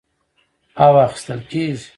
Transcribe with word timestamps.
او 0.85 0.93
اخىستل 1.05 1.39
کېږي، 1.53 1.87